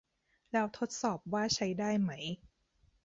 [0.51, 2.11] แล้วทดสอบว่าใช้ได้ไหม